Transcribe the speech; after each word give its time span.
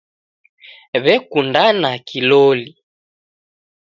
W'ekundana 1.03 1.91
kiloli 2.07 2.71